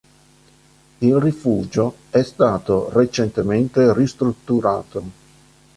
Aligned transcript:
Il 0.97 1.19
rifugio 1.19 1.97
è 2.09 2.23
stato 2.23 2.89
recentemente 2.89 3.93
ristrutturato. 3.93 5.03